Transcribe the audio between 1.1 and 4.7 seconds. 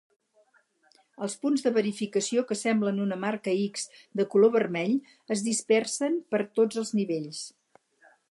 Els punts de verificació que semblen una marca "X" de color